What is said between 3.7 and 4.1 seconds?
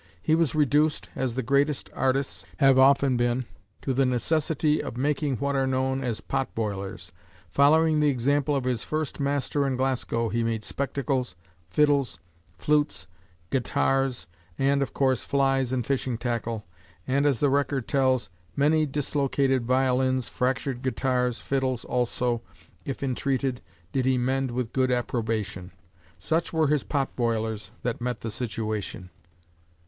to the